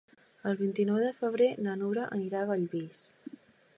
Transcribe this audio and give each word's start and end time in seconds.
El 0.51 0.55
vint-i-nou 0.61 0.97
de 1.03 1.11
febrer 1.19 1.49
na 1.67 1.77
Nura 1.83 2.07
anirà 2.17 2.41
a 2.43 2.49
Bellvís. 2.53 3.05